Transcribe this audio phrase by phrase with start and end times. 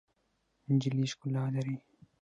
[0.75, 1.75] نجلۍ ښکلا لري.